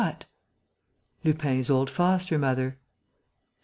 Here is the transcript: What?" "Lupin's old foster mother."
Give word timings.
What?" 0.01 0.25
"Lupin's 1.23 1.69
old 1.69 1.87
foster 1.91 2.39
mother." 2.39 2.79